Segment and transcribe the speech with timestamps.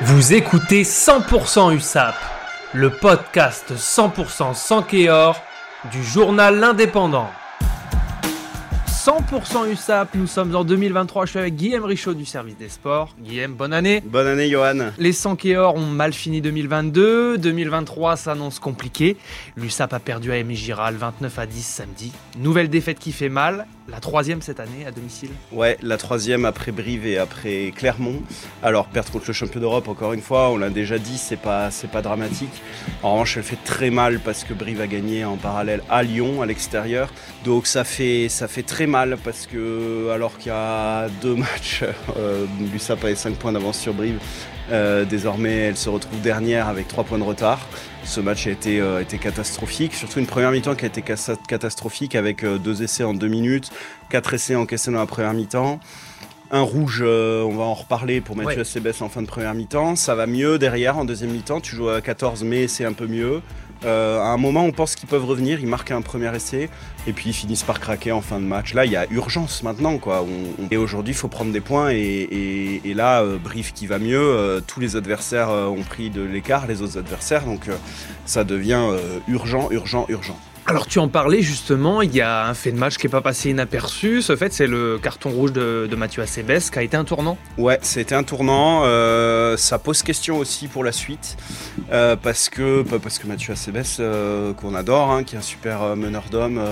[0.00, 2.14] Vous écoutez 100% USAP,
[2.72, 5.40] le podcast 100% sans Kéor
[5.92, 7.28] du journal L'Indépendant.
[8.88, 13.14] 100% USAP, nous sommes en 2023, je suis avec Guillaume Richaud du service des sports.
[13.20, 14.00] Guillaume, bonne année.
[14.04, 14.92] Bonne année Johan.
[14.98, 19.16] Les 100 Kéor ont mal fini 2022, 2023 s'annonce compliqué.
[19.56, 22.12] L'USAP a perdu à Aimé Giral 29 à 10 samedi.
[22.38, 25.28] Nouvelle défaite qui fait mal, la troisième cette année à domicile.
[25.52, 28.22] Ouais, la troisième après Brive et après Clermont.
[28.62, 31.68] Alors perdre contre le champion d'Europe, encore une fois, on l'a déjà dit, c'est pas,
[31.92, 32.62] pas dramatique.
[33.02, 36.40] En revanche, elle fait très mal parce que Brive a gagné en parallèle à Lyon,
[36.40, 37.12] à l'extérieur.
[37.44, 38.28] Donc ça fait,
[38.66, 41.84] très mal parce que alors qu'il y a deux matchs,
[42.16, 44.18] euh, l'USAP avait 5 points d'avance sur Brive.
[44.70, 47.60] Euh, désormais, elle se retrouve dernière avec 3 points de retard.
[48.04, 52.14] Ce match a été, euh, été catastrophique, surtout une première mi-temps qui a été catastrophique
[52.14, 53.70] avec euh, deux essais en deux minutes,
[54.10, 55.80] quatre essais encaissés dans la première mi-temps.
[56.54, 58.92] Un rouge, euh, on va en reparler pour Mathieu ouais.
[59.00, 59.96] En fin de première mi-temps.
[59.96, 61.62] Ça va mieux derrière en deuxième mi-temps.
[61.62, 63.40] Tu joues à 14 mais c'est un peu mieux.
[63.86, 65.60] Euh, à un moment, on pense qu'ils peuvent revenir.
[65.60, 66.68] Ils marquent un premier essai
[67.06, 68.74] et puis ils finissent par craquer en fin de match.
[68.74, 69.96] Là, il y a urgence maintenant.
[69.96, 70.22] Quoi.
[70.22, 70.68] On, on...
[70.70, 71.90] Et aujourd'hui, il faut prendre des points.
[71.90, 74.20] Et, et, et là, euh, Brief qui va mieux.
[74.20, 77.44] Euh, tous les adversaires ont pris de l'écart, les autres adversaires.
[77.44, 77.68] Donc
[78.26, 78.82] ça devient
[79.26, 80.38] urgent, urgent, urgent.
[80.72, 83.20] Alors tu en parlais justement, il y a un fait de match qui n'est pas
[83.20, 84.22] passé inaperçu.
[84.22, 87.36] Ce fait, c'est le carton rouge de, Mathieu Acebes qui a été un tournant.
[87.58, 88.84] Ouais, c'était un tournant.
[88.86, 91.36] Euh, ça pose question aussi pour la suite
[91.92, 95.94] euh, parce que parce que Mathieu Acebes, euh, qu'on adore, hein, qui est un super
[95.94, 96.62] meneur d'hommes,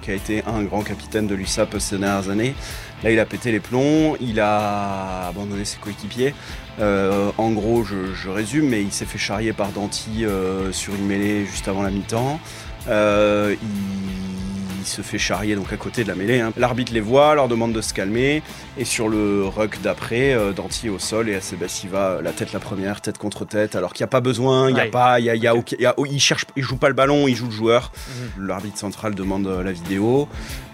[0.00, 2.54] qui a été un grand capitaine de l'USAP ces dernières années.
[3.02, 6.34] Là, il a pété les plombs, il a abandonné ses coéquipiers.
[6.80, 10.24] Euh, en gros, je, je, résume, mais il s'est fait charrier par Danti
[10.72, 12.40] sur une mêlée juste avant la mi-temps.
[12.88, 13.68] Euh, il,
[14.80, 16.40] il, se fait charrier donc à côté de la mêlée.
[16.40, 16.52] Hein.
[16.56, 18.42] L'arbitre les voit, leur demande de se calmer.
[18.78, 22.52] Et sur le ruck d'après, euh, Danti au sol et Acebes il va la tête
[22.52, 23.76] la première, tête contre tête.
[23.76, 24.84] Alors qu'il n'y a pas besoin, il ouais.
[24.84, 26.62] y a pas, il y a, il y a, il y a, il cherche, il
[26.62, 27.92] joue pas le ballon, il joue le joueur.
[28.38, 28.46] Mmh.
[28.46, 30.28] L'arbitre central demande la vidéo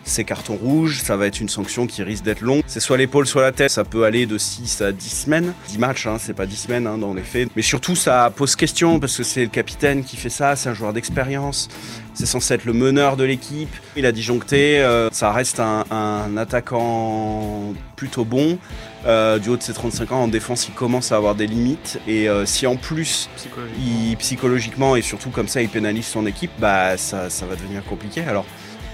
[0.06, 2.62] c'est carton rouge, ça va être une sanction qui risque d'être longue.
[2.66, 3.70] C'est soit l'épaule, soit la tête.
[3.70, 5.52] Ça peut aller de 6 à 10 semaines.
[5.68, 7.50] 10 matchs, hein, c'est pas 10 semaines hein, dans les faits.
[7.56, 10.74] Mais surtout, ça pose question parce que c'est le capitaine qui fait ça, c'est un
[10.74, 11.68] joueur d'expérience.
[12.14, 13.74] C'est censé être le meneur de l'équipe.
[13.96, 14.78] Il a disjoncté.
[14.78, 18.58] Euh, ça reste un, un, attaquant plutôt bon.
[19.06, 22.00] Euh, du haut de ses 35 ans en défense, il commence à avoir des limites.
[22.06, 23.84] Et euh, si en plus, psychologiquement.
[23.84, 27.84] Il, psychologiquement et surtout comme ça, il pénalise son équipe, bah ça, ça va devenir
[27.84, 28.22] compliqué.
[28.22, 28.46] Alors,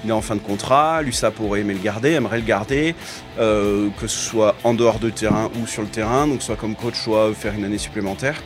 [0.05, 2.95] il est en fin de contrat, l'USAP aurait aimé le garder, aimerait le garder,
[3.39, 6.75] euh, que ce soit en dehors de terrain ou sur le terrain, donc soit comme
[6.75, 8.43] coach, soit faire une année supplémentaire.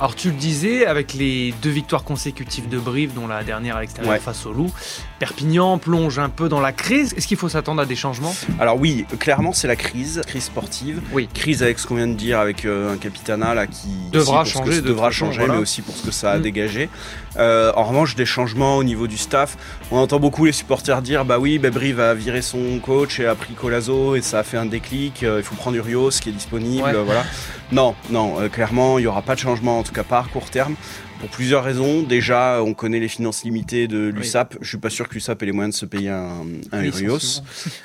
[0.00, 3.80] Alors tu le disais, avec les deux victoires consécutives de Brive, dont la dernière à
[3.80, 4.18] l'extérieur ouais.
[4.18, 4.72] face au Loup,
[5.18, 7.14] Perpignan plonge un peu dans la crise.
[7.16, 8.34] Est-ce qu'il faut s'attendre à des changements?
[8.58, 11.00] Alors oui, clairement c'est la crise, crise sportive.
[11.12, 11.28] Oui.
[11.32, 14.80] Crise avec ce qu'on vient de dire, avec euh, un capitana là qui devra changer,
[14.80, 15.54] de devra changer, voilà.
[15.54, 16.42] mais aussi pour ce que ça a mmh.
[16.42, 16.88] dégagé.
[17.36, 19.56] Euh, en revanche, des changements au niveau du staff.
[19.90, 23.26] On entend beaucoup les supporters dire bah oui, bah, Brive a viré son coach et
[23.26, 25.22] a pris Colazo et ça a fait un déclic.
[25.22, 27.02] Euh, il faut prendre Urios qui est disponible, ouais.
[27.04, 27.24] voilà.
[27.72, 30.48] Non, non, clairement, il n'y aura pas de changement, en tout cas pas à court
[30.48, 30.76] terme.
[31.24, 32.02] Pour plusieurs raisons.
[32.02, 34.52] Déjà, on connaît les finances limitées de l'USAP.
[34.52, 34.58] Oui.
[34.60, 37.40] Je suis pas sûr que l'USAP ait les moyens de se payer un, un Urios.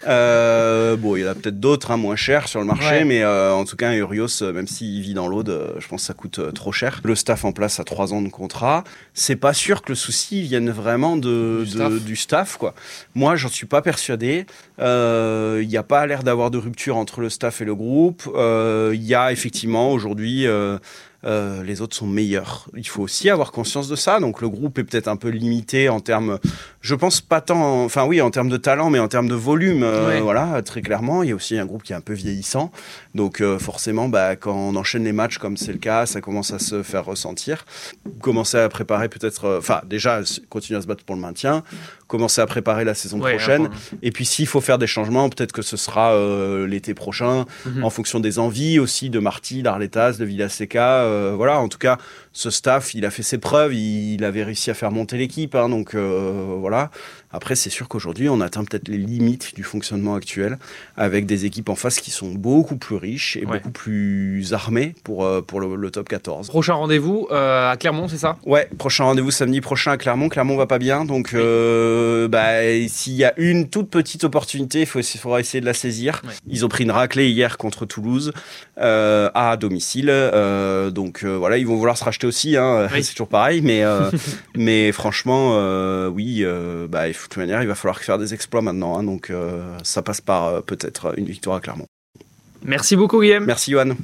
[0.08, 3.06] Euh, bon, il y en a peut-être d'autres, hein, moins chers sur le marché, ouais.
[3.06, 6.08] mais euh, en tout cas, un Urios, même s'il vit dans l'Aude, je pense que
[6.08, 7.00] ça coûte euh, trop cher.
[7.06, 8.84] Le staff en place a trois ans de contrat.
[9.14, 11.94] C'est pas sûr que le souci vienne vraiment de, du, de, staff.
[12.04, 12.58] du staff.
[12.58, 12.76] quoi.
[13.16, 14.48] Moi, j'en suis pas persuadé.
[14.80, 18.24] Euh, il n'y a pas l'air d'avoir de rupture entre le staff et le groupe.
[18.36, 20.46] Il y a effectivement aujourd'hui
[21.26, 22.70] euh, les autres sont meilleurs.
[22.76, 24.20] Il faut aussi avoir conscience de ça.
[24.20, 26.40] Donc le groupe est peut-être un peu limité en termes,
[26.82, 29.84] je pense pas tant, enfin oui, en termes de talent, mais en termes de volume.
[29.84, 30.22] Euh, ouais.
[30.22, 31.24] Voilà, très clairement.
[31.24, 32.72] Il y a aussi un groupe qui est un peu vieillissant.
[33.16, 36.52] Donc euh, forcément, bah, quand on enchaîne les matchs comme c'est le cas, ça commence
[36.52, 37.66] à se faire ressentir.
[38.22, 41.64] Commencer à préparer peut-être, euh, enfin déjà continuer à se battre pour le maintien.
[42.14, 43.70] Commencer à préparer la saison ouais, prochaine.
[44.02, 47.70] Et puis s'il faut faire des changements, peut-être que ce sera euh, l'été prochain, mm
[47.70, 47.84] -hmm.
[47.88, 51.98] en fonction des envies aussi de Marty, d'Arletas, de Villaseca euh, voilà, en tout cas,
[52.34, 55.54] ce staff, il a fait ses preuves, il, il avait réussi à faire monter l'équipe,
[55.56, 56.90] hein, donc euh, voilà.
[57.32, 60.58] Après, c'est sûr qu'aujourd'hui, on atteint peut-être les limites du fonctionnement actuel,
[60.98, 63.58] avec des équipes en face qui sont beaucoup plus riches et ouais.
[63.58, 66.48] beaucoup plus armées pour, euh, pour le, le, top 14.
[66.48, 68.38] Prochain rendez-vous euh, à Clermont, c'est ça?
[68.48, 70.28] Ouais, prochain rendez-vous samedi prochain à Clermont.
[70.28, 71.40] Clermont va pas bien, donc oui.
[71.40, 76.22] euh, bah, s'il y a une toute petite opportunité, il faudra essayer de la saisir.
[76.26, 76.34] Ouais.
[76.48, 78.34] Ils ont pris une raclée hier contre Toulouse
[78.76, 80.08] à domicile,
[80.94, 82.88] donc voilà, ils vont vouloir se racheter aussi, hein.
[82.92, 83.04] oui.
[83.04, 83.84] c'est toujours pareil, mais,
[84.56, 86.44] mais franchement, oui,
[86.90, 88.98] bah, il de toute manière, il va falloir faire des exploits maintenant.
[88.98, 91.86] Hein, donc, euh, ça passe par euh, peut-être une victoire à Clermont.
[92.64, 93.46] Merci beaucoup, Guillaume.
[93.46, 93.96] Merci, Johan.